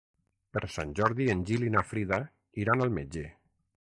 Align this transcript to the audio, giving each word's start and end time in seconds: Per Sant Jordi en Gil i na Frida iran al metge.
Per 0.55 0.61
Sant 0.75 0.93
Jordi 0.99 1.27
en 1.33 1.43
Gil 1.51 1.67
i 1.67 1.69
na 1.77 1.85
Frida 1.91 2.21
iran 2.65 2.87
al 2.87 2.95
metge. 2.99 3.27